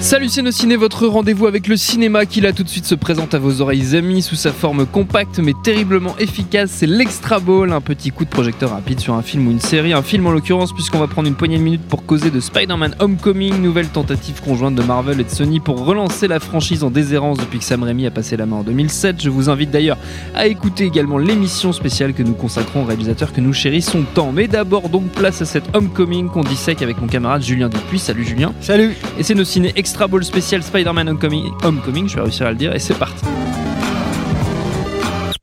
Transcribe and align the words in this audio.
Salut 0.00 0.28
Ciné, 0.28 0.76
votre 0.76 1.08
rendez-vous 1.08 1.48
avec 1.48 1.66
le 1.66 1.76
cinéma 1.76 2.24
qui 2.24 2.40
là 2.40 2.52
tout 2.52 2.62
de 2.62 2.68
suite 2.68 2.86
se 2.86 2.94
présente 2.94 3.34
à 3.34 3.40
vos 3.40 3.60
oreilles 3.60 3.96
amis 3.96 4.22
sous 4.22 4.36
sa 4.36 4.52
forme 4.52 4.86
compacte 4.86 5.40
mais 5.40 5.54
terriblement 5.64 6.16
efficace. 6.18 6.70
C'est 6.72 6.86
l'Extra 6.86 7.40
Ball, 7.40 7.72
un 7.72 7.80
petit 7.80 8.12
coup 8.12 8.24
de 8.24 8.30
projecteur 8.30 8.70
rapide 8.70 9.00
sur 9.00 9.14
un 9.14 9.22
film 9.22 9.48
ou 9.48 9.50
une 9.50 9.60
série. 9.60 9.92
Un 9.92 10.02
film 10.02 10.28
en 10.28 10.30
l'occurrence 10.30 10.72
puisqu'on 10.72 11.00
va 11.00 11.08
prendre 11.08 11.26
une 11.26 11.34
poignée 11.34 11.58
de 11.58 11.62
minutes 11.62 11.82
pour 11.82 12.06
causer 12.06 12.30
de 12.30 12.38
Spider-Man 12.38 12.94
Homecoming, 13.00 13.60
nouvelle 13.60 13.88
tentative 13.88 14.40
conjointe 14.40 14.76
de 14.76 14.82
Marvel 14.82 15.20
et 15.20 15.24
de 15.24 15.28
Sony 15.28 15.58
pour 15.58 15.84
relancer 15.84 16.28
la 16.28 16.38
franchise 16.38 16.84
en 16.84 16.90
déshérence 16.90 17.38
depuis 17.38 17.58
que 17.58 17.64
Sam 17.64 17.82
Raimi 17.82 18.06
a 18.06 18.12
passé 18.12 18.36
la 18.36 18.46
main 18.46 18.58
en 18.58 18.62
2007. 18.62 19.20
Je 19.20 19.30
vous 19.30 19.50
invite 19.50 19.72
d'ailleurs 19.72 19.98
à 20.34 20.46
écouter 20.46 20.84
également 20.84 21.18
l'émission 21.18 21.72
spéciale 21.72 22.14
que 22.14 22.22
nous 22.22 22.34
consacrons 22.34 22.82
aux 22.82 22.86
réalisateurs 22.86 23.32
que 23.32 23.40
nous 23.40 23.52
chérissons 23.52 24.04
tant. 24.14 24.30
Mais 24.30 24.46
d'abord 24.46 24.90
donc 24.90 25.08
place 25.10 25.42
à 25.42 25.44
cette 25.44 25.74
Homecoming 25.74 26.28
qu'on 26.28 26.44
dissèque 26.44 26.82
avec 26.82 27.00
mon 27.00 27.08
camarade 27.08 27.42
Julien 27.42 27.68
Dupuis. 27.68 27.98
Salut 27.98 28.24
Julien. 28.24 28.54
Salut. 28.60 28.94
Et 29.18 29.24
c'est 29.24 29.34
nos 29.34 29.44
ciné 29.44 29.72
Extra 29.74 29.97
Ball 30.06 30.24
spécial 30.24 30.62
Spider-Man 30.62 31.08
Homecoming, 31.08 31.50
Homecoming, 31.64 32.08
je 32.08 32.14
vais 32.16 32.22
réussir 32.22 32.46
à 32.46 32.50
le 32.50 32.56
dire, 32.56 32.74
et 32.74 32.78
c'est 32.78 32.98
parti. 32.98 33.24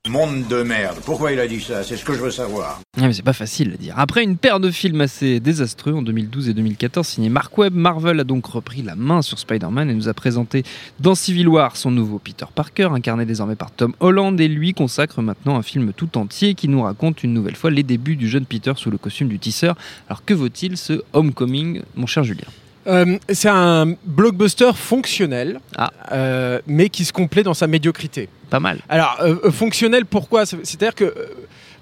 Monde 0.08 0.48
de 0.48 0.64
merde. 0.64 0.98
Pourquoi 1.04 1.34
il 1.34 1.40
a 1.42 1.48
dit 1.48 1.60
ça? 1.60 1.84
C'est 1.84 1.98
ce 1.98 2.06
que 2.06 2.14
je 2.14 2.20
veux 2.20 2.32
savoir. 2.32 2.80
Ah, 2.98 3.02
mais 3.02 3.12
c'est 3.12 3.22
pas 3.22 3.34
facile 3.34 3.74
à 3.74 3.78
dire. 3.78 3.94
Après 3.98 4.24
une 4.24 4.38
paire 4.38 4.62
de 4.62 4.72
films 4.72 5.02
assez 5.02 5.42
désastreux 5.42 5.94
en 5.94 6.02
2012 6.02 6.48
et 6.48 6.54
2014 6.54 7.06
signé 7.06 7.28
Mark 7.28 7.58
Webb, 7.58 7.74
Marvel 7.74 8.20
a 8.22 8.24
donc 8.24 8.46
repris 8.46 8.82
la 8.82 8.96
main 8.96 9.22
sur 9.22 9.40
Spider-Man 9.40 9.90
et 9.90 9.94
nous 9.94 10.08
a 10.08 10.14
présenté 10.14 10.64
dans 11.02 11.16
Civil 11.16 11.50
War 11.50 11.76
son 11.76 11.92
nouveau 11.92 12.20
Peter 12.20 12.46
Parker, 12.54 12.90
incarné 12.94 13.26
désormais 13.26 13.58
par 13.58 13.72
Tom 13.72 13.94
Holland, 14.00 14.40
et 14.40 14.48
lui 14.48 14.74
consacre 14.74 15.22
maintenant 15.22 15.58
un 15.58 15.64
film 15.64 15.92
tout 15.92 16.18
entier 16.18 16.54
qui 16.54 16.70
nous 16.70 16.84
raconte 16.84 17.24
une 17.24 17.34
nouvelle 17.34 17.58
fois 17.58 17.72
les 17.72 17.84
débuts 17.84 18.16
du 18.16 18.30
jeune 18.30 18.46
Peter 18.46 18.74
sous 18.78 18.92
le 18.92 18.98
costume 18.98 19.28
du 19.28 19.40
tisseur. 19.40 19.76
Alors 20.08 20.24
que 20.24 20.34
vaut-il 20.34 20.78
ce 20.78 21.02
Homecoming, 21.12 21.82
mon 21.96 22.06
cher 22.06 22.24
Julien? 22.24 22.48
Euh, 22.88 23.18
c'est 23.30 23.50
un 23.50 23.96
blockbuster 24.06 24.72
fonctionnel, 24.76 25.60
Ah. 25.76 25.92
euh, 26.12 26.60
mais 26.68 26.90
qui 26.90 27.04
se 27.06 27.12
complaît 27.14 27.44
dans 27.44 27.54
sa 27.56 27.66
médiocrité. 27.68 28.30
Pas 28.50 28.60
mal. 28.60 28.80
Alors, 28.90 29.18
euh, 29.22 29.50
fonctionnel, 29.52 30.06
pourquoi? 30.06 30.46
C'est- 30.46 30.64
C'est-à-dire 30.64 30.94
que 30.94 31.14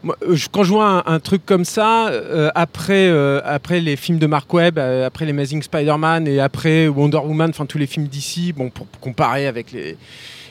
moi, 0.02 0.18
quand 0.52 0.64
je 0.64 0.70
vois 0.70 1.04
un, 1.06 1.14
un 1.16 1.20
truc 1.20 1.46
comme 1.46 1.66
ça, 1.66 2.10
après, 2.56 3.10
après 3.46 3.80
les 3.82 3.96
films 3.96 4.18
de 4.20 4.28
Mark 4.28 4.52
Webb, 4.54 4.78
après 4.80 5.26
l'Amazing 5.26 5.62
Spider-Man 5.62 6.28
et 6.28 6.40
après 6.40 6.88
Wonder 6.88 7.18
Woman, 7.18 7.50
enfin 7.50 7.66
tous 7.66 7.78
les 7.78 7.88
films 7.88 8.08
d'ici, 8.08 8.54
bon, 8.54 8.70
pour, 8.70 8.86
pour 8.88 9.00
comparer 9.02 9.48
avec 9.48 9.72
les, 9.72 9.98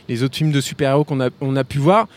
les 0.08 0.22
autres 0.22 0.36
films 0.36 0.52
de 0.52 0.60
super-héros 0.60 1.04
qu'on 1.04 1.20
a, 1.20 1.28
on 1.40 1.54
a 1.56 1.64
pu 1.64 1.78
voir, 1.78 2.08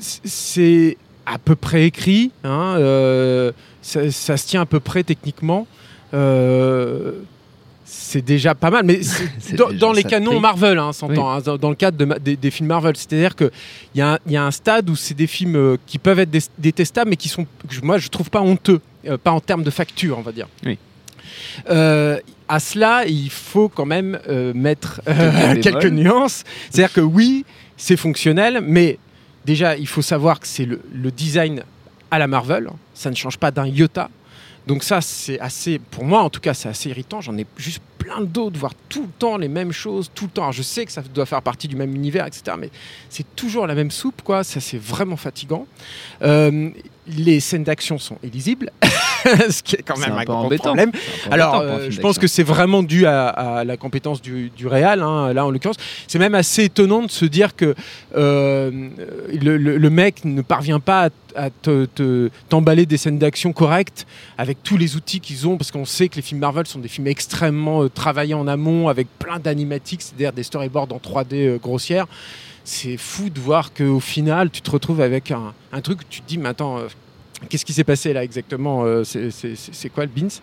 c'est 0.00 0.96
à 1.26 1.38
peu 1.38 1.56
près 1.56 1.84
écrit, 1.86 2.30
hein, 2.44 2.76
ça, 3.82 4.10
ça 4.10 4.36
se 4.36 4.46
tient 4.46 4.62
à 4.62 4.66
peu 4.66 4.80
près 4.80 5.02
techniquement. 5.02 5.66
Euh, 6.14 7.12
c'est 7.84 8.22
déjà 8.24 8.54
pas 8.54 8.70
mal, 8.70 8.84
mais 8.84 9.00
dans, 9.78 9.92
les 9.92 10.04
canons. 10.04 10.40
Marvel, 10.40 10.78
hein, 10.78 10.92
s'entend, 10.92 11.30
hein, 11.30 11.40
dans, 11.40 11.58
dans 11.58 11.68
le 11.70 11.74
cadre 11.74 11.98
de 11.98 12.18
des, 12.18 12.36
des 12.36 12.50
films 12.50 12.68
Marvel. 12.68 12.96
C'est-à-dire 12.96 13.34
qu'il 13.36 13.50
y, 13.96 14.00
a 14.00 14.14
un- 14.14 14.18
y 14.26 14.36
a 14.36 14.44
un 14.44 14.50
stade 14.50 14.88
où 14.88 14.96
c'est 14.96 15.14
des 15.14 15.26
films 15.26 15.56
euh, 15.56 15.76
qui 15.86 15.98
peuvent 15.98 16.18
être 16.20 16.30
dé- 16.30 16.40
détestables, 16.58 17.10
mais 17.10 17.16
qui 17.16 17.28
sont, 17.28 17.46
moi, 17.82 17.98
je 17.98 18.08
trouve 18.08 18.30
pas 18.30 18.40
honteux, 18.40 18.80
euh, 19.06 19.18
pas 19.18 19.32
en 19.32 19.40
termes 19.40 19.62
de 19.64 19.70
facture, 19.70 20.16
on 20.18 20.22
va 20.22 20.32
dire. 20.32 20.46
Oui. 20.64 20.78
Euh, 21.68 22.18
à 22.48 22.60
cela, 22.60 23.04
il 23.06 23.30
faut 23.30 23.68
quand 23.68 23.86
même 23.86 24.18
mettre 24.54 25.00
Quelques 25.62 25.86
nuances. 25.86 26.44
C'est-à-dire 26.70 26.92
que 26.94 27.00
oui, 27.00 27.44
c'est 27.76 27.96
fonctionnel, 27.96 28.60
mais 28.62 28.98
déjà, 29.44 29.76
il 29.76 29.88
faut 29.88 30.02
savoir 30.02 30.40
que 30.40 30.46
c'est 30.46 30.64
le, 30.66 30.80
le 30.92 31.10
design 31.10 31.62
à 32.10 32.18
la 32.18 32.28
Marvel. 32.28 32.68
Ça 32.94 33.10
ne 33.10 33.16
change 33.16 33.38
pas 33.38 33.50
d'un 33.50 33.66
iota. 33.66 34.08
Donc 34.66 34.82
ça, 34.82 35.00
c'est 35.00 35.38
assez, 35.40 35.78
pour 35.78 36.04
moi 36.04 36.22
en 36.22 36.30
tout 36.30 36.40
cas, 36.40 36.54
c'est 36.54 36.68
assez 36.68 36.88
irritant. 36.88 37.20
J'en 37.20 37.36
ai 37.36 37.46
juste 37.56 37.82
plein 37.98 38.20
d'autres, 38.20 38.58
voir 38.58 38.72
tout 38.88 39.02
le 39.02 39.08
temps 39.18 39.36
les 39.36 39.48
mêmes 39.48 39.72
choses, 39.72 40.10
tout 40.14 40.24
le 40.24 40.30
temps. 40.30 40.42
Alors, 40.42 40.52
je 40.52 40.62
sais 40.62 40.84
que 40.84 40.92
ça 40.92 41.02
doit 41.02 41.26
faire 41.26 41.42
partie 41.42 41.68
du 41.68 41.76
même 41.76 41.94
univers, 41.94 42.26
etc. 42.26 42.56
Mais 42.58 42.70
c'est 43.08 43.34
toujours 43.34 43.66
la 43.66 43.74
même 43.74 43.90
soupe, 43.90 44.22
quoi. 44.22 44.44
Ça, 44.44 44.60
c'est 44.60 44.78
vraiment 44.78 45.16
fatigant. 45.16 45.66
Euh, 46.22 46.70
les 47.06 47.40
scènes 47.40 47.64
d'action 47.64 47.98
sont 47.98 48.18
illisibles, 48.22 48.70
ce 49.50 49.62
qui 49.62 49.76
est 49.76 49.82
quand 49.82 49.98
même 49.98 50.12
un 50.12 50.16
un, 50.16 50.18
peu 50.20 50.24
grand 50.26 50.44
embêtant. 50.44 50.64
problème. 50.64 50.90
C'est 50.94 51.26
un 51.26 51.28
peu 51.28 51.32
Alors, 51.34 51.54
embêtant 51.54 51.72
euh, 51.74 51.90
je 51.90 52.00
pense 52.00 52.18
que 52.18 52.26
c'est 52.26 52.42
vraiment 52.42 52.82
dû 52.82 53.06
à, 53.06 53.28
à 53.28 53.64
la 53.64 53.76
compétence 53.76 54.20
du, 54.22 54.50
du 54.56 54.66
réal, 54.66 55.02
hein, 55.02 55.32
là 55.32 55.44
en 55.46 55.50
l'occurrence. 55.50 55.76
C'est 56.08 56.18
même 56.18 56.34
assez 56.34 56.64
étonnant 56.64 57.02
de 57.02 57.10
se 57.10 57.24
dire 57.24 57.56
que 57.56 57.74
euh, 58.16 58.70
le, 59.32 59.56
le- 59.56 59.78
le 59.78 59.90
mec 59.90 60.24
ne 60.24 60.42
parvient 60.42 60.80
pas 60.80 61.06
à, 61.36 61.44
à 61.46 61.50
te- 61.50 61.86
te- 61.86 62.30
t'emballer 62.48 62.86
des 62.86 62.96
scènes 62.96 63.18
d'action 63.18 63.52
correctes 63.52 64.06
avec 64.38 64.62
tous 64.62 64.76
les 64.76 64.96
outils 64.96 65.20
qu'ils 65.20 65.48
ont, 65.48 65.56
parce 65.56 65.70
qu'on 65.70 65.84
sait 65.84 66.08
que 66.08 66.16
les 66.16 66.22
films 66.22 66.40
Marvel 66.40 66.66
sont 66.66 66.78
des 66.78 66.88
films 66.88 67.06
extrêmement 67.08 67.82
euh, 67.84 67.88
travaillés 67.88 68.34
en 68.34 68.46
amont, 68.46 68.88
avec 68.88 69.08
plein 69.18 69.38
d'animatiques, 69.38 70.02
c'est-à-dire 70.02 70.32
des 70.32 70.42
storyboards 70.42 70.88
en 70.92 70.98
3D 70.98 71.34
euh, 71.34 71.58
grossières. 71.58 72.06
C'est 72.66 72.96
fou 72.96 73.28
de 73.28 73.38
voir 73.40 73.74
qu'au 73.74 74.00
final, 74.00 74.48
tu 74.50 74.62
te 74.62 74.70
retrouves 74.70 75.00
avec 75.02 75.30
un, 75.30 75.52
un 75.72 75.80
truc 75.82 76.00
où 76.00 76.04
tu 76.08 76.20
te 76.22 76.26
dis, 76.28 76.38
mais 76.38 76.48
attends, 76.48 76.78
qu'est-ce 77.48 77.64
qui 77.64 77.72
s'est 77.72 77.84
passé 77.84 78.12
là 78.12 78.24
exactement 78.24 78.84
euh, 78.84 79.02
C'est 79.04 79.88
quoi 79.90 80.04
le 80.04 80.10
Beans 80.10 80.40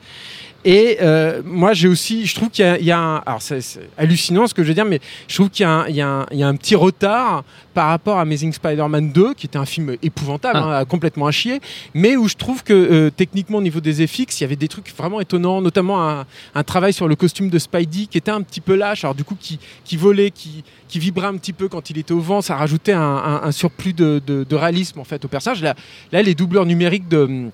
Et 0.64 0.98
euh, 1.02 1.42
moi, 1.44 1.74
j'ai 1.74 1.88
aussi, 1.88 2.26
je 2.28 2.36
trouve 2.36 2.50
qu'il 2.50 2.64
y 2.64 2.68
a, 2.68 2.78
il 2.78 2.86
y 2.86 2.92
a 2.92 3.00
un. 3.00 3.16
Alors, 3.26 3.42
c'est 3.42 3.62
c'est 3.62 3.90
hallucinant 3.98 4.46
ce 4.48 4.54
que 4.54 4.62
je 4.64 4.68
veux 4.68 4.74
dire, 4.76 4.86
mais 4.86 5.00
je 5.28 5.36
trouve 5.36 5.50
qu'il 5.50 5.64
y, 5.64 5.66
a 5.68 5.72
un- 5.72 5.88
il 5.88 5.96
y 5.96 6.02
a 6.02 6.08
un- 6.08 6.26
il 6.32 6.38
y 6.38 6.44
a 6.44 6.48
un 6.48 6.56
petit 6.56 6.76
retard 6.76 7.44
par 7.74 7.88
rapport 7.88 8.18
à 8.18 8.22
Amazing 8.22 8.54
Spider-Man 8.54 9.12
2, 9.12 9.34
qui 9.34 9.48
était 9.48 9.58
un 9.58 9.66
film 9.66 9.96
épouvantable, 10.04 10.60
Ah. 10.62 10.80
hein, 10.80 10.86
complètement 10.86 11.26
à 11.26 11.32
chier, 11.32 11.60
mais 11.94 12.16
où 12.16 12.28
je 12.28 12.36
trouve 12.36 12.64
que 12.64 12.74
euh, 12.74 13.10
techniquement, 13.10 13.58
au 13.58 13.62
niveau 13.62 13.80
des 13.80 14.06
FX, 14.06 14.40
il 14.40 14.42
y 14.42 14.44
avait 14.44 14.56
des 14.56 14.68
trucs 14.68 14.94
vraiment 14.96 15.20
étonnants, 15.22 15.62
notamment 15.62 16.08
un, 16.08 16.26
un 16.54 16.64
travail 16.64 16.94
sur 16.94 17.08
le 17.08 17.16
costume 17.16 17.50
de 17.50 17.58
Spidey 17.58 18.06
qui 18.06 18.18
était 18.18 18.30
un 18.32 18.42
petit 18.42 18.62
peu 18.62 18.76
lâche, 18.76 19.04
alors 19.04 19.16
du 19.16 19.24
coup, 19.24 19.36
qui, 19.40 19.58
qui 19.84 19.98
volait, 19.98 20.30
qui, 20.32 20.64
qui 20.88 21.00
vibrait 21.00 21.28
un 21.28 21.38
petit 21.38 21.54
peu 21.54 21.70
quand 21.70 21.90
il 21.90 21.98
était 21.98 22.12
au 22.14 22.20
vent, 22.20 22.42
ça 22.42 22.56
rajoutait 22.56 22.92
un, 22.94 23.02
un- 23.02 23.42
un 23.44 23.52
surplus 23.52 23.94
de, 23.94 24.22
de- 24.28 24.44
de 24.48 24.56
réalisme 24.56 25.00
en 25.00 25.06
fait 25.06 25.24
au 25.26 25.28
personnage. 25.28 25.62
Là, 25.64 25.74
là 26.12 26.22
les 26.22 26.36
doubleurs 26.36 26.66
numériques 26.66 27.08
de. 27.08 27.50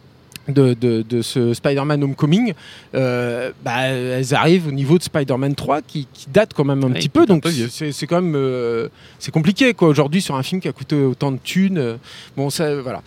De, 0.47 0.73
de- 0.73 1.01
de 1.01 1.21
ce 1.21 1.53
Spider-Man 1.53 2.01
Homecoming, 2.05 2.53
euh, 2.95 3.51
bah, 3.65 3.81
elles 3.87 4.33
arrivent 4.33 4.67
au 4.69 4.71
niveau 4.71 4.97
de 4.97 5.03
Spider-Man 5.03 5.55
3 5.55 5.81
qui, 5.81 6.07
qui 6.13 6.27
date 6.33 6.53
quand 6.55 6.63
même 6.63 6.83
un 6.85 6.91
petit 6.91 7.09
peu, 7.09 7.25
donc 7.25 7.45
c'est 7.69 8.07
quand 8.07 8.21
même 8.21 8.33
euh, 8.35 8.87
c'est 9.19 9.31
compliqué 9.31 9.73
quoi 9.73 9.89
aujourd'hui 9.89 10.21
sur 10.21 10.35
un 10.35 10.43
film 10.43 10.61
qui 10.61 10.69
a 10.69 10.71
coûté 10.71 10.95
autant 10.95 11.33
de 11.33 11.37
thunes. 11.43 11.77
euh, 11.77 11.97
bon, 12.37 12.49
ça 12.49 12.79
voilà. 12.81 13.01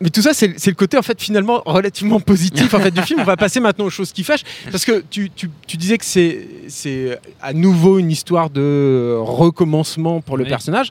Mais 0.00 0.08
tout 0.10 0.22
ça, 0.22 0.32
c'est 0.32 0.46
le 0.66 0.74
côté 0.74 0.96
en 0.96 1.02
fait 1.02 1.20
finalement 1.20 1.60
relativement 1.66 2.20
positif 2.20 2.72
en 2.72 2.78
fait 2.80 2.92
du 2.92 3.02
film. 3.02 3.20
On 3.20 3.24
va 3.24 3.36
passer 3.36 3.60
maintenant 3.60 3.84
aux 3.86 3.90
choses 3.90 4.12
qui 4.12 4.22
fâchent 4.24 4.44
parce 4.70 4.84
que 4.86 5.02
tu, 5.10 5.30
tu- 5.34 5.50
tu 5.66 5.76
disais 5.76 5.98
que 5.98 6.04
c'est 6.04 6.46
c'est 6.68 7.18
à 7.42 7.52
nouveau 7.52 7.98
une 7.98 8.10
histoire 8.10 8.48
de 8.48 9.16
recommencement 9.20 10.20
pour 10.22 10.36
le 10.38 10.44
Oui. 10.44 10.48
personnage. 10.50 10.90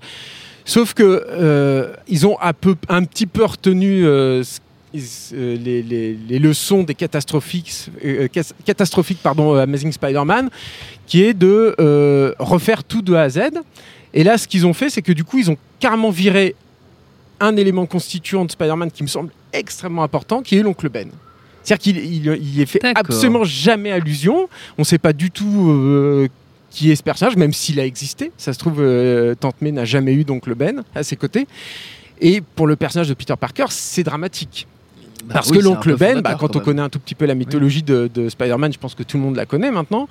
Sauf 0.65 0.93
que 0.93 1.25
euh, 1.31 1.93
ils 2.09 2.27
ont 2.27 2.37
un, 2.41 2.51
peu, 2.51 2.75
un 2.89 3.05
petit 3.05 3.25
peu 3.25 3.45
retenu 3.45 4.05
euh, 4.05 4.43
ce- 4.43 4.59
ils- 4.93 5.03
euh, 5.33 5.57
les, 5.57 5.81
les- 5.83 6.13
les 6.27 6.39
leçons 6.39 6.83
des 6.83 6.95
catastrophiques, 6.95 7.89
euh, 8.05 8.27
cas- 8.27 8.53
catastrophiques 8.65 9.19
pardon, 9.21 9.55
euh, 9.55 9.63
Amazing 9.63 9.91
Spider-Man, 9.91 10.49
qui 11.05 11.23
est 11.23 11.33
de 11.33 11.75
euh, 11.79 12.33
refaire 12.39 12.83
tout 12.83 13.01
de 13.01 13.13
A 13.13 13.23
à 13.23 13.29
Z. 13.29 13.39
Et 14.13 14.23
là, 14.23 14.37
ce 14.37 14.47
qu'ils 14.47 14.65
ont 14.65 14.73
fait, 14.73 14.89
c'est 14.89 15.01
que 15.01 15.11
du 15.11 15.23
coup, 15.23 15.37
ils 15.39 15.51
ont 15.51 15.57
carrément 15.79 16.09
viré 16.09 16.55
un 17.39 17.55
élément 17.55 17.85
constituant 17.85 18.45
de 18.45 18.51
Spider-Man 18.51 18.89
qui 18.91 19.03
me 19.03 19.07
semble 19.07 19.29
extrêmement 19.53 20.03
important, 20.03 20.41
qui 20.41 20.57
est 20.57 20.63
l'oncle 20.63 20.89
Ben. 20.89 21.09
C'est-à-dire 21.63 21.83
qu'il 21.83 21.97
il, 22.37 22.61
est 22.61 22.65
fait 22.65 22.79
absolument 22.95 23.43
jamais 23.43 23.91
allusion. 23.91 24.47
On 24.77 24.81
ne 24.81 24.85
sait 24.85 24.97
pas 24.97 25.11
du 25.13 25.29
tout 25.31 25.69
euh, 25.69 26.27
qui 26.71 26.91
est 26.91 26.95
ce 26.95 27.03
personnage, 27.03 27.35
même 27.35 27.51
s'il 27.53 27.79
a 27.79 27.85
existé. 27.85 28.31
Ça 28.37 28.53
se 28.53 28.57
trouve, 28.59 28.77
euh, 28.79 29.35
Tante 29.35 29.61
May 29.61 29.71
n'a 29.73 29.83
jamais 29.85 30.13
eu 30.13 30.23
d'oncle 30.23 30.55
Ben 30.55 30.83
à 30.95 31.03
ses 31.03 31.17
côtés. 31.17 31.45
Et 32.21 32.41
pour 32.41 32.65
le 32.67 32.75
personnage 32.77 33.09
de 33.09 33.13
Peter 33.13 33.33
Parker, 33.39 33.65
c'est 33.69 34.03
dramatique. 34.03 34.65
Bah 35.27 35.33
Parce 35.33 35.49
oui, 35.49 35.57
que 35.57 35.63
l'oncle 35.63 35.97
Ben, 35.97 36.21
bah, 36.21 36.37
quand 36.39 36.55
on 36.55 36.59
connaît 36.59 36.81
un 36.81 36.87
tout 36.87 36.99
petit 36.99 37.13
peu 37.13 37.25
la 37.25 37.35
mythologie 37.35 37.83
de, 37.83 38.09
de 38.13 38.29
Spider-Man, 38.29 38.71
je 38.71 38.79
pense 38.79 38.95
que 38.95 39.03
tout 39.03 39.17
le 39.17 39.23
monde 39.23 39.35
la 39.35 39.45
connaît 39.45 39.71
maintenant, 39.71 40.07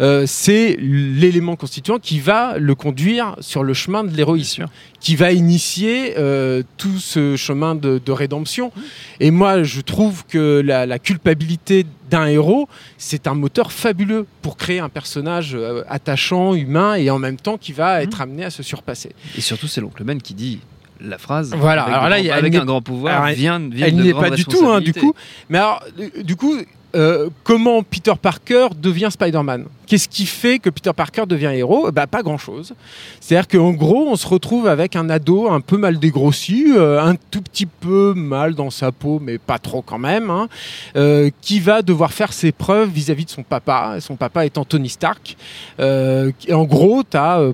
euh, 0.00 0.24
c'est 0.26 0.78
l'élément 0.80 1.54
constituant 1.54 1.98
qui 1.98 2.18
va 2.18 2.56
le 2.58 2.74
conduire 2.74 3.36
sur 3.40 3.62
le 3.62 3.74
chemin 3.74 4.04
de 4.04 4.16
l'héroïsme, 4.16 4.64
qui 5.00 5.16
va 5.16 5.32
initier 5.32 6.14
euh, 6.16 6.62
tout 6.78 6.98
ce 6.98 7.36
chemin 7.36 7.74
de, 7.74 8.00
de 8.02 8.12
rédemption. 8.12 8.72
Mmh. 8.74 8.80
Et 9.20 9.30
moi, 9.30 9.62
je 9.64 9.82
trouve 9.82 10.24
que 10.26 10.62
la, 10.64 10.86
la 10.86 10.98
culpabilité 10.98 11.84
d'un 12.08 12.26
héros, 12.26 12.66
c'est 12.96 13.26
un 13.26 13.34
moteur 13.34 13.70
fabuleux 13.70 14.26
pour 14.40 14.56
créer 14.56 14.78
un 14.78 14.88
personnage 14.88 15.54
euh, 15.54 15.82
attachant, 15.88 16.54
humain, 16.54 16.94
et 16.94 17.10
en 17.10 17.18
même 17.18 17.36
temps 17.36 17.58
qui 17.58 17.72
va 17.72 18.02
être 18.02 18.22
amené 18.22 18.44
à 18.44 18.50
se 18.50 18.62
surpasser. 18.62 19.10
Et 19.36 19.42
surtout, 19.42 19.66
c'est 19.66 19.82
l'oncle 19.82 20.04
Ben 20.04 20.22
qui 20.22 20.32
dit 20.32 20.60
la 21.00 21.18
phrase. 21.18 21.54
Voilà, 21.56 21.82
Avec, 21.82 21.94
alors 21.94 22.08
là, 22.08 22.16
grands- 22.16 22.24
il 22.24 22.26
y 22.26 22.30
a- 22.30 22.36
avec 22.36 22.54
un 22.54 22.64
grand 22.64 22.82
pouvoir 22.82 23.26
elle- 23.28 23.34
vient, 23.34 23.58
vient 23.58 23.86
Elle 23.86 23.96
de 23.96 24.02
n'y 24.02 24.08
est 24.08 24.12
grandes 24.12 24.24
pas 24.30 24.30
du 24.36 24.44
tout, 24.44 24.66
hein, 24.68 24.80
du 24.80 24.92
coup. 24.94 25.14
Mais 25.48 25.58
alors, 25.58 25.82
du 26.22 26.36
coup, 26.36 26.54
euh, 26.94 27.28
comment 27.42 27.82
Peter 27.82 28.12
Parker 28.20 28.68
devient 28.76 29.08
Spider-Man? 29.10 29.66
Qu'est-ce 29.86 30.08
qui 30.08 30.26
fait 30.26 30.58
que 30.58 30.70
Peter 30.70 30.92
Parker 30.94 31.24
devient 31.26 31.52
héros? 31.54 31.90
Bah, 31.92 32.06
Pas 32.06 32.22
grand-chose. 32.22 32.74
C'est-à-dire 33.20 33.48
qu'en 33.48 33.72
gros, 33.72 34.06
on 34.08 34.16
se 34.16 34.26
retrouve 34.26 34.66
avec 34.66 34.96
un 34.96 35.10
ado 35.10 35.50
un 35.50 35.60
peu 35.60 35.76
mal 35.76 35.98
dégrossi, 35.98 36.66
euh, 36.74 37.02
un 37.02 37.16
tout 37.16 37.42
petit 37.42 37.66
peu 37.66 38.14
mal 38.14 38.54
dans 38.54 38.70
sa 38.70 38.92
peau, 38.92 39.20
mais 39.20 39.38
pas 39.38 39.58
trop 39.58 39.82
quand 39.82 39.98
même, 39.98 40.30
hein, 40.30 40.48
euh, 40.96 41.30
qui 41.40 41.60
va 41.60 41.82
devoir 41.82 42.12
faire 42.12 42.32
ses 42.32 42.52
preuves 42.52 42.88
vis-à-vis 42.88 43.26
de 43.26 43.30
son 43.30 43.42
papa, 43.42 43.96
son 44.00 44.16
papa 44.16 44.46
étant 44.46 44.64
Tony 44.64 44.88
Stark. 44.88 45.36
En 45.78 46.64
gros, 46.64 47.02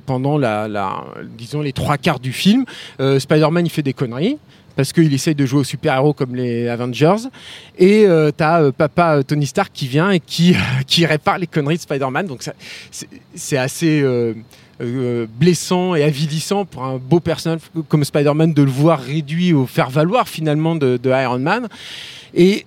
pendant 0.07 0.39
disons 1.37 1.63
les 1.63 1.73
trois 1.73 1.97
quarts 1.97 2.21
du 2.21 2.33
film, 2.33 2.65
Spider-Man 2.99 3.69
fait 3.69 3.83
des 3.83 3.93
conneries 3.93 4.39
parce 4.77 4.93
qu'il 4.93 5.13
essaye 5.13 5.35
de 5.35 5.47
jouer 5.47 5.61
aux 5.61 5.65
super-héros 5.65 6.13
comme 6.13 6.35
les 6.35 6.69
Avengers. 6.69 7.29
Et 7.79 8.07
euh, 8.07 8.31
t'as 8.35 8.63
euh, 8.63 8.73
papa 8.73 9.17
euh, 9.17 9.23
Tony 9.23 9.47
Stark 9.47 9.71
qui 9.73 9.87
vient 9.87 10.11
et 10.11 10.21
qui, 10.21 10.55
qui 10.87 11.07
répare 11.07 11.39
les 11.39 11.47
conneries 11.47 11.77
de 11.77 11.83
Spider-Man. 11.83 12.27
Donc 12.27 12.43
c'est 13.35 13.57
assez 13.59 14.01
euh, 14.03 14.35
euh, 14.81 15.27
blessant 15.39 15.95
et 15.95 16.03
avilissant 16.03 16.65
pour 16.65 16.85
un 16.85 16.97
beau 16.97 17.21
personnage 17.21 17.61
comme 17.89 18.05
Spider-Man 18.05 18.55
de 18.55 18.63
le 18.63 18.71
voir 18.71 19.01
réduit 19.01 19.53
au 19.53 19.67
faire-valoir 19.67 20.29
finalement 20.29 20.75
de 20.75 20.99
Iron 21.05 21.39
Man. 21.39 21.69
Et 22.35 22.65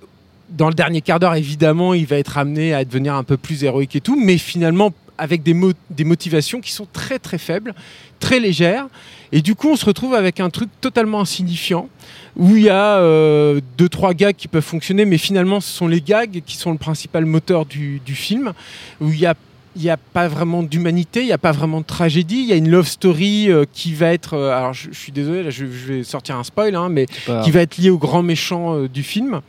dans 0.50 0.67
le 0.67 0.73
dernier 0.73 1.01
quart 1.01 1.19
d'heure, 1.19 1.35
évidemment, 1.35 1.94
il 1.94 2.05
va 2.05 2.17
être 2.17 2.38
amené 2.38 2.73
à 2.73 2.85
devenir 2.85 3.15
un 3.15 3.23
peu 3.23 3.38
plus 3.38 3.63
héroïque 3.63 3.95
et 3.95 4.01
tout, 4.01 4.19
mais 4.19 4.38
finalement 4.38 4.91
avec 5.18 5.44
des, 5.44 5.54
mo- 5.54 5.74
des 5.89 6.04
motivations 6.04 6.62
qui 6.62 6.71
sont 6.71 6.88
très 6.92 7.19
très 7.19 7.38
faibles, 7.38 7.74
très 8.19 8.39
légères. 8.39 8.88
Et 9.31 9.42
du 9.42 9.56
coup, 9.56 9.69
on 9.69 9.75
se 9.75 9.86
retrouve 9.86 10.13
avec 10.13 10.39
un 10.39 10.50
truc 10.50 10.69
totalement 10.81 11.21
insignifiant, 11.21 11.89
où 12.36 12.56
il 12.56 12.63
y 12.63 12.69
a 12.69 12.98
euh, 13.00 13.62
deux, 13.77 13.89
trois 13.89 14.13
gags 14.13 14.36
qui 14.36 14.48
peuvent 14.48 14.63
fonctionner, 14.63 15.06
mais 15.06 15.18
finalement, 15.18 15.60
ce 15.60 15.71
sont 15.71 15.88
les 15.88 16.01
gags 16.01 16.42
qui 16.45 16.56
sont 16.57 16.71
le 16.71 16.77
principal 16.77 17.25
moteur 17.25 17.65
du, 17.65 18.00
du 18.06 18.15
film, 18.15 18.54
où 19.01 19.10
il 19.10 19.19
y 19.19 19.25
a 19.25 19.36
il 19.75 19.81
n'y 19.81 19.89
a 19.89 19.98
pas 19.98 20.27
vraiment 20.27 20.62
d'humanité, 20.62 21.21
il 21.21 21.25
n'y 21.25 21.31
a 21.31 21.39
pas 21.39 21.51
vraiment 21.51 21.81
de 21.81 21.86
tragédie, 21.86 22.42
il 22.42 22.45
y 22.45 22.54
a 22.54 22.56
une 22.56 22.69
love 22.69 22.88
story 22.88 23.50
euh, 23.50 23.65
qui 23.74 23.95
va 23.95 24.13
être, 24.13 24.36
euh, 24.36 24.56
alors 24.56 24.71
je, 24.71 24.89
je 24.92 25.00
suis 25.00 25.12
désolé, 25.12 25.42
là, 25.42 25.50
je, 25.50 25.65
je 25.65 25.94
vais 25.94 26.04
sortir 26.04 26.38
un 26.38 26.44
spoil, 26.44 26.75
hein, 26.75 26.89
mais 26.89 27.07
qui 27.44 27.50
va 27.50 27.62
être 27.62 27.77
lié 27.77 27.89
au 27.89 27.98
grand 27.98 28.21
méchant 28.21 28.75
euh, 28.75 28.88
du 28.88 29.01
film. 29.01 29.42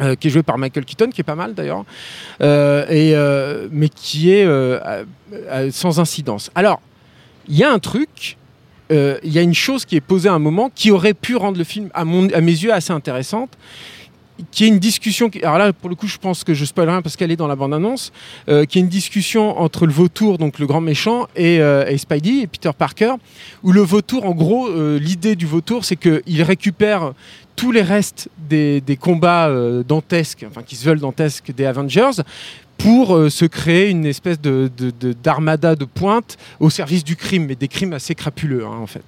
Euh, 0.00 0.14
qui 0.14 0.28
est 0.28 0.30
joué 0.30 0.42
par 0.42 0.58
Michael 0.58 0.84
Keaton, 0.84 1.10
qui 1.10 1.22
est 1.22 1.24
pas 1.24 1.34
mal 1.34 1.54
d'ailleurs, 1.54 1.84
euh, 2.42 2.84
euh, 2.90 3.68
mais 3.70 3.88
qui 3.88 4.30
est 4.30 4.46
sans 5.70 6.00
incidence. 6.00 6.50
Alors, 6.54 6.80
il 7.48 7.56
y 7.56 7.64
a 7.64 7.72
un 7.72 7.78
truc, 7.78 8.36
il 8.90 9.18
y 9.24 9.38
a 9.38 9.42
une 9.42 9.54
chose 9.54 9.84
qui 9.84 9.96
est 9.96 10.00
posée 10.02 10.28
à 10.28 10.34
un 10.34 10.38
moment 10.38 10.70
qui 10.74 10.90
aurait 10.90 11.14
pu 11.14 11.36
rendre 11.36 11.58
le 11.58 11.64
film, 11.64 11.88
à, 11.94 12.00
à 12.00 12.04
mes 12.04 12.52
yeux, 12.52 12.72
assez 12.72 12.92
intéressante, 12.92 13.56
qui 14.50 14.64
est 14.64 14.68
une 14.68 14.78
discussion. 14.78 15.30
Alors 15.42 15.58
là, 15.58 15.72
pour 15.72 15.88
le 15.88 15.94
coup, 15.96 16.06
je 16.06 16.18
pense 16.18 16.44
que 16.44 16.54
je 16.54 16.64
spoil 16.64 16.88
rien 16.88 17.02
parce 17.02 17.16
qu'elle 17.16 17.30
est 17.30 17.36
dans 17.36 17.46
la 17.46 17.56
bande-annonce, 17.56 18.12
euh, 18.48 18.64
qui 18.64 18.78
est 18.78 18.82
une 18.82 18.88
discussion 18.88 19.58
entre 19.58 19.86
le 19.86 19.92
vautour, 19.92 20.38
donc 20.38 20.58
le 20.58 20.66
grand 20.66 20.80
méchant, 20.80 21.26
et, 21.36 21.60
euh, 21.60 21.86
et 21.86 21.98
Spidey, 21.98 22.42
et 22.42 22.46
Peter 22.46 22.70
Parker, 22.76 23.14
où 23.62 23.72
le 23.72 23.80
vautour, 23.80 24.24
en 24.26 24.32
gros, 24.32 24.68
euh, 24.68 24.98
l'idée 24.98 25.36
du 25.36 25.46
vautour, 25.46 25.84
c'est 25.84 25.96
qu'il 25.96 26.42
récupère 26.42 27.12
tous 27.56 27.72
les 27.72 27.82
restes 27.82 28.28
des, 28.36 28.80
des 28.82 28.96
combats 28.96 29.48
euh, 29.48 29.82
dantesques, 29.82 30.44
enfin 30.46 30.62
qui 30.62 30.76
se 30.76 30.84
veulent 30.84 31.00
dantesques 31.00 31.52
des 31.54 31.64
Avengers, 31.64 32.22
pour 32.78 33.16
euh, 33.16 33.30
se 33.30 33.44
créer 33.44 33.90
une 33.90 34.04
espèce 34.04 34.40
de, 34.40 34.70
d'armada 35.22 35.74
de 35.74 35.84
pointe 35.84 36.36
au 36.60 36.70
service 36.70 37.04
du 37.04 37.16
crime, 37.16 37.46
mais 37.46 37.54
des 37.54 37.68
crimes 37.68 37.92
assez 37.92 38.14
crapuleux 38.14 38.64
hein, 38.64 38.78
en 38.80 38.86
fait. 38.86 39.04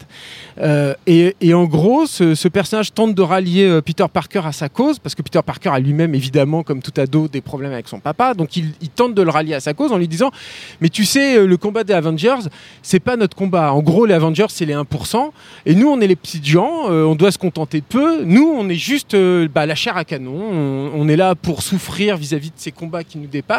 Euh, 0.61 0.95
et, 1.07 1.55
en 1.55 1.65
gros, 1.65 2.07
ce, 2.07 2.49
personnage 2.49 2.93
tente 2.93 3.15
de 3.15 3.23
rallier 3.23 3.67
euh, 3.67 3.81
Peter 3.81 4.07
Parker 4.13 4.43
à 4.45 4.53
sa 4.53 4.69
cause, 4.69 4.99
parce 4.99 5.15
que 5.15 5.23
Peter 5.23 5.41
Parker 5.45 5.71
a 5.71 5.79
lui-même 5.79 6.15
évidemment, 6.15 6.63
comme 6.63 6.83
tout 6.83 6.99
ado, 6.99 7.29
des 7.29 7.41
problèmes 7.41 7.73
avec 7.73 7.89
son 7.89 8.01
papa, 8.01 8.35
donc 8.35 8.57
il, 8.57 8.73
tente 8.95 9.15
de 9.15 9.23
le 9.23 9.31
rallier 9.31 9.55
à 9.55 9.61
sa 9.61 9.75
cause 9.75 9.93
en 9.93 9.99
lui 9.99 10.09
disant, 10.09 10.31
mais 10.81 10.89
tu 10.89 11.05
sais, 11.05 11.45
le 11.45 11.57
combat 11.57 11.85
des 11.85 11.93
Avengers, 11.93 12.49
c'est 12.83 13.01
pas 13.01 13.17
notre 13.17 13.37
combat. 13.37 13.73
En 13.73 13.83
gros, 13.83 14.07
les 14.07 14.15
Avengers, 14.15 14.47
c'est 14.49 14.65
les 14.65 14.75
1%, 14.75 15.31
et 15.67 15.75
nous, 15.75 15.89
on 15.89 16.01
est 16.01 16.07
les 16.07 16.17
petits 16.17 16.41
gens, 16.43 16.89
on 16.89 17.15
doit 17.15 17.31
se 17.31 17.39
contenter 17.39 17.81
de 17.81 17.87
peu. 17.87 18.25
Nous, 18.25 18.55
on 18.59 18.69
est 18.69 18.75
juste 18.75 19.15
bah, 19.55 19.67
la 19.67 19.75
chair 19.75 19.97
à 19.97 20.05
canon, 20.05 20.41
on, 20.51 20.91
on 20.95 21.09
est 21.09 21.17
là 21.17 21.35
pour 21.35 21.63
souffrir 21.63 22.17
vis-à-vis 22.17 22.51
de 22.51 22.57
ces 22.57 22.73
combats 22.73 23.05
qui 23.05 23.19
nous 23.19 23.27
dépassent. 23.27 23.58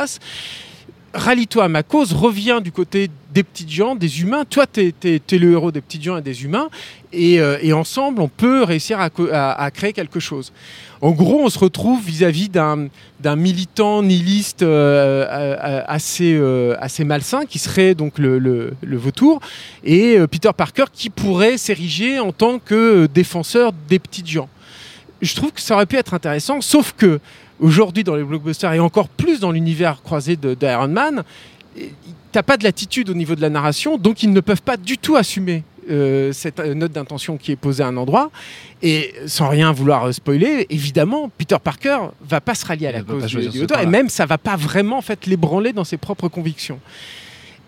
Rallie-toi 1.12 1.64
à 1.64 1.68
ma 1.70 1.82
cause, 1.82 2.14
reviens 2.14 2.62
du 2.62 2.72
côté 2.72 3.10
des 3.34 3.42
petites 3.42 3.72
gens, 3.72 3.96
des 3.96 4.22
humains. 4.22 4.46
Toi, 4.46 4.68
t'es 4.68 4.94
es, 5.04 5.38
le 5.38 5.52
héros 5.54 5.72
des 5.72 5.82
petites 5.82 6.04
gens 6.04 6.18
et 6.18 6.22
des 6.22 6.44
humains. 6.44 6.70
Et, 7.12 7.40
euh, 7.42 7.76
ensemble, 7.76 8.22
on 8.22 8.28
peut 8.28 8.64
réussir 8.64 9.00
à, 9.00 9.72
créer 9.72 9.92
quelque 9.94 10.20
chose. 10.20 10.54
En 11.02 11.10
gros, 11.12 11.42
on 11.44 11.50
se 11.50 11.58
retrouve 11.58 12.06
vis-à-vis 12.06 12.50
d'un 12.50 12.90
militant 13.36 14.04
nihiliste 14.04 14.62
euh, 14.62 15.26
euh, 15.28 15.84
assez, 15.88 16.40
assez 16.80 17.04
malsain, 17.06 17.46
qui 17.46 17.58
serait 17.58 17.96
donc 17.96 18.20
le, 18.20 18.38
le- 18.38 18.98
vautour, 18.98 19.40
et 19.84 20.20
Peter 20.30 20.52
Parker 20.56 20.86
qui 20.94 21.10
pourrait 21.10 21.58
s'ériger 21.58 22.20
en 22.20 22.32
tant 22.32 22.60
que 22.60 23.08
défenseur 23.08 23.72
des 23.88 23.98
petites 23.98 24.28
gens. 24.28 24.50
Je 25.22 25.36
trouve 25.36 25.52
que 25.52 25.62
ça 25.62 25.74
aurait 25.74 25.88
pu 25.88 25.96
être 25.96 26.14
intéressant, 26.14 26.62
sauf 26.62 26.94
que 26.96 27.20
aujourd'hui 27.60 28.04
dans 28.04 28.16
les 28.16 28.24
blockbusters 28.24 28.74
et 28.74 28.80
encore 28.80 29.10
plus 29.10 29.40
dans 29.40 29.52
l'univers 29.52 30.02
croisé 30.02 30.36
d'Iron 30.36 30.88
Man, 30.88 31.24
t'as 32.32 32.44
pas 32.44 32.58
de 32.58 32.64
latitude 32.64 33.10
au 33.10 33.14
niveau 33.14 33.36
de 33.36 33.42
la 33.42 33.50
narration, 33.50 33.98
donc 33.98 34.24
ils 34.24 34.32
ne 34.32 34.40
peuvent 34.40 34.62
pas 34.62 34.78
du 34.78 34.98
tout 34.98 35.16
assumer 35.16 35.64
euh, 35.90 36.32
cette 36.34 36.60
euh, 36.60 36.76
note 36.76 36.92
d'intention 36.92 37.38
qui 37.38 37.52
est 37.52 37.56
posée 37.56 37.84
à 37.84 37.88
un 37.88 37.98
endroit. 37.98 38.30
Et 38.84 39.14
sans 39.26 39.50
rien 39.50 39.72
vouloir 39.72 40.06
euh, 40.06 40.12
spoiler, 40.12 40.68
évidemment, 40.70 41.32
Peter 41.36 41.58
Parker 41.64 41.98
va 42.22 42.42
pas 42.42 42.54
se 42.54 42.66
rallier 42.66 42.88
à 42.88 42.92
la 42.92 43.02
cause 43.02 43.26
du, 43.26 43.50
du 43.50 43.64
auteur, 43.64 43.80
et 43.80 43.88
même 43.88 44.08
ça 44.10 44.28
va 44.28 44.38
pas 44.38 44.56
vraiment 44.56 45.00
en 45.00 45.02
fait 45.02 45.26
l'ébranler 45.26 45.74
dans 45.74 45.84
ses 45.84 45.98
propres 45.98 46.28
convictions. 46.28 46.80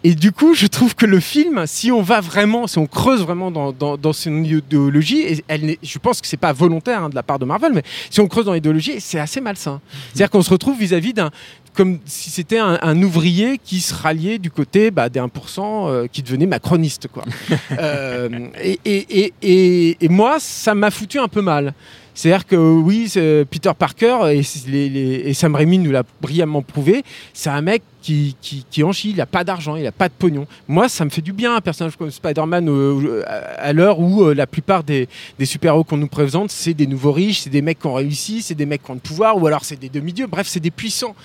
Et 0.04 0.16
du 0.16 0.32
coup, 0.32 0.56
je 0.56 0.66
trouve 0.66 0.96
que 0.96 1.06
le 1.06 1.20
film, 1.20 1.64
si 1.68 1.92
on 1.92 2.02
va 2.02 2.22
vraiment, 2.22 2.66
si 2.66 2.80
on 2.80 2.88
creuse 2.88 3.22
vraiment 3.22 3.52
dans, 3.52 3.72
dans, 3.72 3.98
dans 3.98 4.14
son 4.14 4.44
idéologie, 4.44 5.22
et 5.22 5.44
elle 5.48 5.76
je 5.84 6.00
pense 6.00 6.22
que 6.22 6.28
c'est 6.28 6.38
pas 6.38 6.54
volontaire 6.54 7.04
hein, 7.04 7.10
de 7.10 7.16
la 7.16 7.22
part 7.22 7.38
de 7.38 7.46
Marvel, 7.46 7.72
mais 7.74 7.84
si 8.10 8.20
on 8.20 8.28
creuse 8.28 8.46
dans 8.46 8.54
l'idéologie, 8.54 9.00
c'est 9.00 9.20
assez 9.20 9.42
malsain. 9.42 9.80
C'est-à-dire 10.14 10.32
qu'on 10.32 10.42
se 10.42 10.50
retrouve 10.50 10.80
vis-à-vis 10.80 11.14
d'un, 11.14 11.30
comme 11.76 12.00
si 12.06 12.32
c'était 12.32 12.58
un, 12.58 12.80
un 12.82 13.02
ouvrier 13.04 13.60
qui 13.64 13.80
se 13.80 13.94
ralliait 13.94 14.40
du 14.40 14.50
côté 14.50 14.90
bah, 14.90 15.08
des 15.08 15.20
1% 15.20 15.30
euh, 15.62 16.08
qui 16.12 16.24
devenait 16.24 16.48
macroniste, 16.48 17.08
quoi. 17.08 17.24
Euh, 17.80 18.30
et, 18.64 18.80
et, 18.86 19.24
et, 19.26 19.34
et, 19.44 19.98
et 20.02 20.10
moi, 20.10 20.38
ça 20.40 20.74
m'a 20.76 20.90
foutu 20.92 21.20
un 21.20 21.28
peu 21.28 21.42
mal. 21.42 21.74
C'est-à-dire 22.14 22.46
que 22.46 22.56
oui, 22.56 23.08
c'est 23.08 23.46
Peter 23.50 23.72
Parker 23.78 24.18
et, 24.34 24.44
c'est 24.44 24.68
les- 24.68 24.90
les- 24.90 25.22
et 25.26 25.34
Sam 25.34 25.56
Raimi 25.56 25.78
nous 25.78 25.92
l'a 25.92 26.04
brillamment 26.22 26.62
prouvé, 26.62 27.04
c'est 27.34 27.50
un 27.50 27.62
mec 27.62 27.82
qui, 28.02 28.36
qui, 28.42 28.66
qui 28.70 28.82
il 29.06 29.16
n'a 29.16 29.26
pas 29.26 29.44
d'argent, 29.44 29.76
il 29.76 29.84
n'a 29.84 29.92
pas 29.92 30.10
de 30.10 30.14
pognon. 30.18 30.48
Moi, 30.68 30.90
ça 30.90 31.06
me 31.06 31.10
fait 31.10 31.22
du 31.22 31.34
bien 31.34 31.56
un 31.56 31.62
personnage 31.62 31.96
comme 31.96 32.10
Spider-Man 32.12 32.68
euh, 32.70 33.24
à 33.58 33.74
l'heure 33.74 34.00
où 34.00 34.24
euh, 34.24 34.34
la 34.34 34.48
plupart 34.48 34.84
des, 34.84 35.08
des 35.38 35.46
super-héros 35.46 35.84
qu'on 35.84 35.98
nous 35.98 36.08
présente, 36.08 36.52
c'est 36.52 36.74
des 36.74 36.88
nouveaux 36.88 37.12
riches, 37.12 37.42
c'est 37.42 37.50
des 37.50 37.62
mecs 37.62 37.80
qui 37.80 37.88
ont 37.88 37.94
réussi, 37.94 38.42
c'est 38.42 38.56
des 38.56 38.66
mecs 38.66 38.84
qui 38.84 38.92
ont 38.92 38.96
le 38.96 39.00
pouvoir, 39.00 39.38
ou 39.38 39.48
alors 39.48 39.64
c'est 39.64 39.80
des 39.80 39.90
demi-dieux, 39.90 40.28
bref, 40.28 40.48
c'est 40.48 40.60
des 40.60 40.72
puissants. 40.72 41.16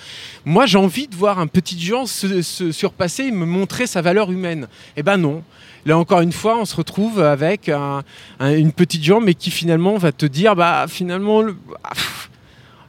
Moi, 0.45 0.65
j'ai 0.65 0.77
envie 0.77 1.07
de 1.07 1.15
voir 1.15 1.39
un 1.39 1.47
petit 1.47 1.79
gens 1.79 2.05
se, 2.05 2.41
se 2.41 2.71
surpasser 2.71 3.23
et 3.25 3.31
me 3.31 3.45
montrer 3.45 3.87
sa 3.87 4.01
valeur 4.01 4.31
humaine. 4.31 4.67
Eh 4.95 5.03
ben 5.03 5.17
non. 5.17 5.43
Là 5.85 5.97
encore 5.97 6.19
une 6.21 6.33
fois, 6.33 6.59
on 6.59 6.65
se 6.65 6.75
retrouve 6.75 7.21
avec 7.21 7.69
un- 7.69 8.03
un- 8.39 8.53
une 8.55 8.73
petite 8.73 9.03
jambe, 9.03 9.23
mais 9.25 9.33
qui 9.35 9.51
finalement 9.51 9.97
va 9.97 10.11
te 10.11 10.25
dire, 10.25 10.55
bah 10.55 10.85
finalement, 10.89 11.41
le- 11.41 11.55
ah, 11.83 11.91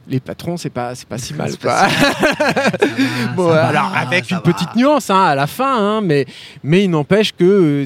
les 0.07 0.19
patrons, 0.19 0.57
c'est 0.57 0.69
pas, 0.69 0.95
c'est 0.95 1.07
pas 1.07 1.17
si 1.17 1.33
mal. 1.33 1.55
Pas 1.57 1.87
si 1.89 1.95
Bon, 3.35 3.49
alors 3.49 3.91
avec 3.95 4.29
une 4.31 4.41
petite 4.41 4.75
nuance 4.75 5.09
hein, 5.09 5.21
à 5.23 5.35
la 5.35 5.47
fin, 5.47 5.75
hein, 5.77 6.01
mais, 6.01 6.25
mais 6.63 6.83
il 6.85 6.89
n'empêche 6.89 7.31
que 7.35 7.43
euh, 7.83 7.85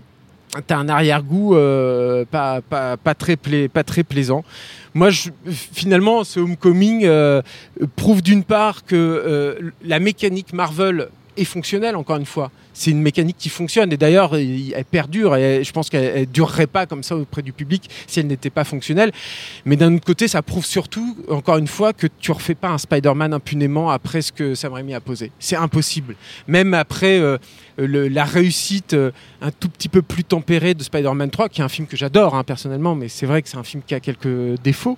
t'as 0.68 0.78
un 0.78 0.88
arrière-goût 0.90 1.56
euh, 1.56 2.26
pas, 2.30 2.62
pas, 2.62 2.96
pas, 2.98 3.16
très 3.16 3.36
pla- 3.36 3.68
pas 3.68 3.84
très 3.84 4.04
plaisant. 4.04 4.44
Moi, 4.94 5.10
je, 5.10 5.30
finalement, 5.50 6.24
ce 6.24 6.40
Homecoming 6.40 7.02
euh, 7.06 7.42
prouve 7.96 8.22
d'une 8.22 8.44
part 8.44 8.86
que 8.86 8.96
euh, 8.96 9.72
la 9.84 10.00
mécanique 10.00 10.54
Marvel 10.54 11.08
est 11.36 11.46
fonctionnelle, 11.46 11.96
encore 11.96 12.18
une 12.18 12.28
fois. 12.28 12.52
C'est 12.74 12.92
une 12.92 13.02
mécanique 13.02 13.38
qui 13.38 13.50
fonctionne 13.50 13.92
et 13.94 13.98
d'ailleurs 13.98 14.38
il- 14.38 14.74
elle 14.76 14.86
perdure 14.86 15.36
et 15.36 15.64
je 15.64 15.72
pense 15.72 15.90
qu'elle 15.90 16.04
elle 16.16 16.26
durerait 16.26 16.68
pas 16.68 16.86
comme 16.86 17.04
ça 17.04 17.16
auprès 17.16 17.42
du 17.42 17.54
public 17.54 17.90
si 18.08 18.20
elle 18.20 18.28
n'était 18.28 18.50
pas 18.50 18.64
fonctionnelle. 18.64 19.12
Mais 19.66 19.76
d'un 19.76 19.94
autre 19.96 20.06
côté, 20.06 20.28
ça 20.28 20.42
prouve 20.42 20.66
surtout, 20.66 21.16
encore 21.30 21.58
une 21.58 21.68
fois, 21.68 21.94
que 21.94 22.08
tu 22.20 22.32
refais 22.32 22.56
pas 22.56 22.70
un 22.70 22.78
Spider-Man 22.78 23.34
impunément 23.34 23.90
après 23.92 24.22
ce 24.22 24.32
que 24.32 24.56
Sam 24.56 24.74
Raimi 24.74 24.94
a 24.94 25.00
posé. 25.02 25.32
C'est 25.40 25.56
impossible. 25.56 26.16
Même 26.48 26.74
après 26.74 27.20
euh, 27.20 27.38
la 27.78 28.24
réussite 28.24 28.94
euh, 28.94 29.12
un 29.42 29.52
tout 29.52 29.70
petit 29.70 29.90
peu 29.90 30.02
plus 30.02 30.24
tempérée 30.24 30.74
de 30.74 30.84
Spider-Man 30.84 31.30
3, 31.30 31.50
qui 31.50 31.62
est 31.62 31.64
un 31.64 31.70
film 31.70 31.88
que 31.88 31.98
j'adore 31.98 32.36
hein, 32.36 32.44
personnellement, 32.44 32.96
mais 32.96 33.08
c'est 33.08 33.26
vrai 33.26 33.42
que 33.42 33.50
c'est 33.50 33.58
un 33.58 33.64
film 33.64 33.84
qui 33.86 33.94
a 33.96 34.00
quelques 34.00 34.60
défauts. 34.64 34.98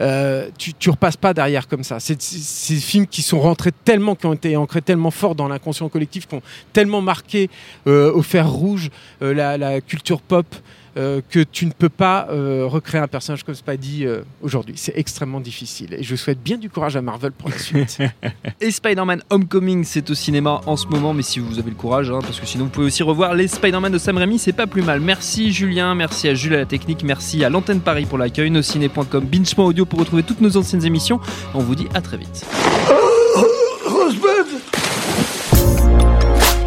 Euh, 0.00 0.48
tu, 0.58 0.74
tu 0.74 0.90
repasses 0.90 1.16
pas 1.16 1.32
derrière 1.34 1.68
comme 1.68 1.84
ça. 1.84 2.00
C'est 2.00 2.18
des 2.18 2.80
films 2.80 3.06
qui 3.06 3.22
sont 3.22 3.40
rentrés 3.40 3.72
tellement, 3.84 4.14
qui 4.14 4.26
ont 4.26 4.34
été 4.34 4.56
ancrés 4.56 4.82
tellement 4.82 5.10
fort 5.10 5.34
dans 5.34 5.48
l'inconscient 5.48 5.88
collectif, 5.88 6.26
qui 6.26 6.34
ont 6.34 6.42
tellement 6.72 7.00
marqué 7.00 7.13
euh, 7.86 8.12
au 8.12 8.22
fer 8.22 8.48
rouge 8.48 8.90
euh, 9.22 9.34
la, 9.34 9.56
la 9.58 9.80
culture 9.80 10.20
pop. 10.20 10.46
euh, 10.96 11.20
que 11.28 11.40
tu 11.40 11.66
ne 11.66 11.72
peux 11.72 11.88
pas 11.88 12.28
euh, 12.30 12.66
recréer 12.66 13.00
un 13.00 13.08
personnage 13.08 13.42
comme 13.42 13.54
Spidey 13.54 14.04
euh, 14.06 14.22
aujourd'hui. 14.42 14.74
C'est 14.76 14.96
extrêmement 14.96 15.40
difficile. 15.40 15.94
Et 15.94 16.02
je 16.02 16.14
souhaite 16.14 16.40
bien 16.40 16.56
du 16.56 16.70
courage 16.70 16.96
à 16.96 17.02
Marvel 17.02 17.32
pour 17.32 17.48
la 17.50 17.58
suite. 17.58 17.98
Et 18.60 18.70
Spider-Man 18.70 19.22
Homecoming, 19.30 19.84
c'est 19.84 20.08
au 20.10 20.14
cinéma 20.14 20.60
en 20.66 20.76
ce 20.76 20.86
moment, 20.86 21.12
mais 21.12 21.22
si 21.22 21.40
vous 21.40 21.58
avez 21.58 21.70
le 21.70 21.76
courage, 21.76 22.10
hein, 22.10 22.20
parce 22.22 22.38
que 22.38 22.46
sinon 22.46 22.64
vous 22.66 22.70
pouvez 22.70 22.86
aussi 22.86 23.02
revoir 23.02 23.34
les 23.34 23.48
Spider-Man 23.48 23.92
de 23.92 23.98
Sam 23.98 24.18
Raimi, 24.18 24.38
c'est 24.38 24.52
pas 24.52 24.68
plus 24.68 24.82
mal. 24.82 25.00
Merci 25.00 25.52
Julien, 25.52 25.96
merci 25.96 26.28
à 26.28 26.34
Jules 26.34 26.54
à 26.54 26.58
la 26.58 26.66
technique, 26.66 27.02
merci 27.02 27.44
à 27.44 27.50
l'antenne 27.50 27.80
Paris 27.80 28.06
pour 28.06 28.18
l'accueil, 28.18 28.50
nociné.com, 28.50 29.24
binge.audio 29.24 29.64
audio 29.64 29.84
pour 29.86 29.98
retrouver 29.98 30.22
toutes 30.22 30.40
nos 30.40 30.56
anciennes 30.56 30.84
émissions. 30.84 31.18
On 31.54 31.58
vous 31.58 31.74
dit 31.74 31.88
à 31.94 32.00
très 32.02 32.18
vite. 32.18 32.46